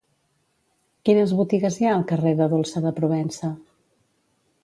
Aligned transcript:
Quines 1.09 1.33
botigues 1.41 1.77
hi 1.81 1.89
ha 1.89 1.91
al 1.97 2.07
carrer 2.11 2.33
de 2.41 2.47
Dolça 2.53 2.83
de 2.87 2.93
Provença? 3.01 3.53